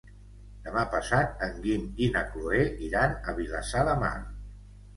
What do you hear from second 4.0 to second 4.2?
Mar.